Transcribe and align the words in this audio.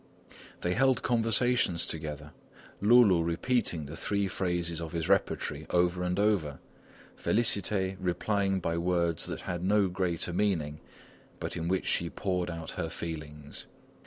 They 0.61 0.73
held 0.73 1.03
conversations 1.03 1.85
together, 1.85 2.33
Loulou 2.81 3.21
repeating 3.23 3.85
the 3.85 3.95
three 3.95 4.27
phrases 4.27 4.81
of 4.81 4.93
his 4.93 5.07
repertory 5.07 5.67
over 5.69 6.01
and 6.01 6.19
over, 6.19 6.59
Félicité 7.15 7.97
replying 7.99 8.59
by 8.59 8.79
words 8.79 9.27
that 9.27 9.41
had 9.41 9.63
no 9.63 9.89
greater 9.89 10.33
meaning, 10.33 10.79
but 11.39 11.55
in 11.55 11.67
which 11.67 11.85
she 11.85 12.09
poured 12.09 12.49
out 12.49 12.71
her 12.71 12.89
feelings. 12.89 13.67